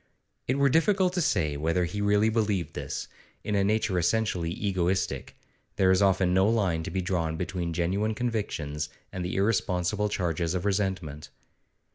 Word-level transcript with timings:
It 0.47 0.57
were 0.57 0.67
difficult 0.67 1.13
to 1.13 1.21
say 1.21 1.57
whether 1.57 1.85
he 1.85 2.01
really 2.01 2.29
believed 2.29 2.73
this; 2.73 3.07
in 3.43 3.53
a 3.53 3.63
nature 3.63 3.99
essentially 3.99 4.49
egoistic, 4.51 5.35
there 5.75 5.91
is 5.91 6.01
often 6.01 6.33
no 6.33 6.49
line 6.49 6.81
to 6.81 6.89
be 6.89 7.01
drawn 7.03 7.37
between 7.37 7.71
genuine 7.71 8.15
convictions 8.15 8.89
and 9.13 9.23
the 9.23 9.35
irresponsible 9.35 10.09
charges 10.09 10.55
of 10.55 10.65
resentment. 10.65 11.29